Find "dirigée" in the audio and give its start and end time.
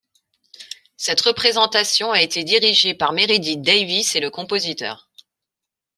2.43-2.95